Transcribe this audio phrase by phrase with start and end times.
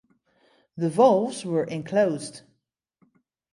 [0.77, 2.41] The valves were enclosed.